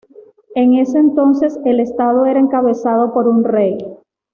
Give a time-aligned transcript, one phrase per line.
[0.55, 3.77] En ese entonces el estado era encabezado por un rey.